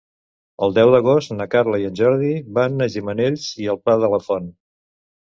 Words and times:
El 0.67 0.71
deu 0.75 0.93
d'agost 0.93 1.33
na 1.35 1.45
Carla 1.55 1.79
i 1.83 1.85
en 1.89 1.99
Jordi 1.99 2.31
van 2.57 2.85
a 2.85 2.87
Gimenells 2.93 3.45
i 3.65 3.69
el 3.75 3.79
Pla 3.83 3.95
de 4.05 4.09
la 4.15 4.21
Font. 4.29 4.49